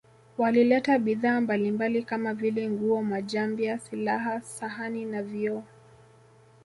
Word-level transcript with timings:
Walileta 0.37 0.99
bidhaa 0.99 1.41
mbalimbali 1.41 2.03
kama 2.03 2.33
vile 2.33 2.69
nguo 2.69 3.03
majambia 3.03 3.77
silaha 3.79 4.41
sahani 4.41 5.05
na 5.05 5.23
vioo 5.23 5.63